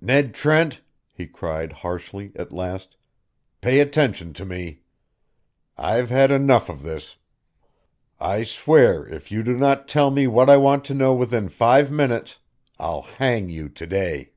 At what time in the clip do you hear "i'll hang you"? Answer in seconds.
12.78-13.68